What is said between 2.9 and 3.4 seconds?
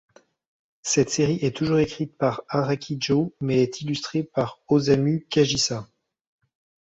Joh